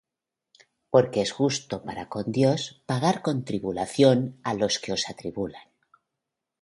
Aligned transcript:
Porque 0.93 1.21
es 1.21 1.31
justo 1.31 1.83
para 1.83 2.09
con 2.09 2.31
Dios 2.37 2.61
pagar 2.89 3.17
con 3.25 3.37
tribulación 3.49 4.17
á 4.47 4.49
los 4.61 4.75
que 4.81 4.91
os 4.97 5.03
atribulan; 5.13 5.67